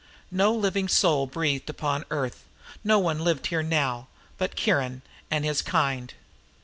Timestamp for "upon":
1.69-1.99